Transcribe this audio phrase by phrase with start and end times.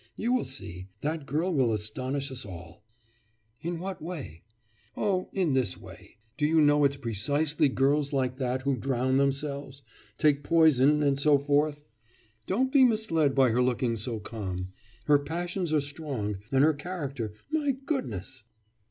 [0.15, 2.83] You will see, that girl will astonish us all.'
[3.61, 4.41] 'In what way?'
[4.97, 5.29] 'Oh!
[5.31, 6.17] in this way....
[6.37, 9.83] Do you know it's precisely girls like that who drown themselves,
[10.17, 11.83] take poison, and so forth?
[12.47, 14.69] Don't be misled by her looking so calm.
[15.05, 18.43] Her passions are strong, and her character my goodness!